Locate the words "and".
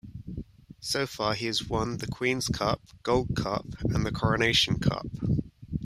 3.81-4.03